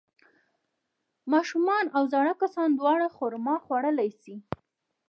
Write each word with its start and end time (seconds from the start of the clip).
ماشومان 1.31 1.85
او 1.95 2.03
زاړه 2.11 2.33
کسان 2.41 2.69
دواړه 2.73 3.07
خرما 3.15 3.55
خوړلی 3.65 4.09
شي. 4.21 4.35